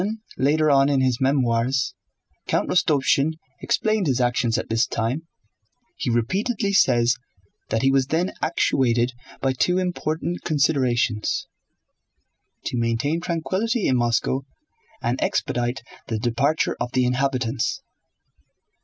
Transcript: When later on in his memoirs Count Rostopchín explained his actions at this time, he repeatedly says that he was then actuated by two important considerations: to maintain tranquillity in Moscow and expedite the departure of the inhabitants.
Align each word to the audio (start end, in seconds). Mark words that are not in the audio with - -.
When 0.01 0.19
later 0.35 0.71
on 0.71 0.89
in 0.89 0.99
his 1.01 1.21
memoirs 1.21 1.93
Count 2.47 2.67
Rostopchín 2.67 3.33
explained 3.61 4.07
his 4.07 4.19
actions 4.19 4.57
at 4.57 4.67
this 4.67 4.87
time, 4.87 5.27
he 5.95 6.09
repeatedly 6.09 6.73
says 6.73 7.17
that 7.69 7.83
he 7.83 7.91
was 7.91 8.07
then 8.07 8.33
actuated 8.41 9.11
by 9.41 9.53
two 9.53 9.77
important 9.77 10.41
considerations: 10.43 11.45
to 12.65 12.79
maintain 12.79 13.21
tranquillity 13.21 13.87
in 13.87 13.95
Moscow 13.95 14.41
and 15.03 15.21
expedite 15.21 15.83
the 16.07 16.17
departure 16.17 16.75
of 16.79 16.91
the 16.93 17.05
inhabitants. 17.05 17.79